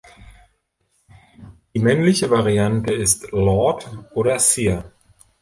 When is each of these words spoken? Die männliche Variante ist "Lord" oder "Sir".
Die 1.75 1.79
männliche 1.79 2.31
Variante 2.31 2.91
ist 2.91 3.29
"Lord" 3.33 3.87
oder 4.15 4.39
"Sir". 4.39 4.91